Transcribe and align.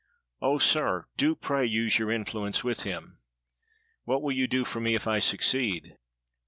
"Oh, 0.41 0.57
sir! 0.57 1.05
do 1.15 1.35
pray 1.35 1.63
use 1.63 1.99
your 1.99 2.09
influence 2.11 2.63
with 2.63 2.79
him." 2.81 3.19
"What 4.05 4.23
will 4.23 4.31
you 4.33 4.47
do 4.47 4.65
for 4.65 4.79
me 4.81 4.95
if 4.95 5.05
I 5.05 5.19
succeed?" 5.19 5.95